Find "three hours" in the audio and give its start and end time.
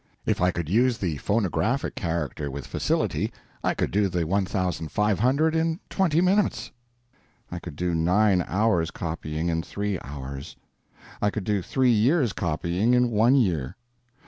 9.61-10.55